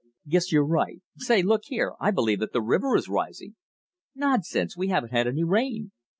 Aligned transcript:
"Guess 0.27 0.51
you're 0.51 0.65
right. 0.65 0.99
Say, 1.17 1.43
look 1.43 1.65
here, 1.65 1.93
I 1.99 2.09
believe 2.09 2.39
that 2.39 2.53
the 2.53 2.61
river 2.63 2.95
is 2.95 3.07
rising!" 3.07 3.55
"Nonsense, 4.15 4.75
we 4.75 4.87
haven't 4.87 5.11
had 5.11 5.27
any 5.27 5.43
rain." 5.43 5.91